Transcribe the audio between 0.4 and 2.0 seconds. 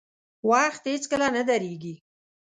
•وخت هیڅکله نه درېږي.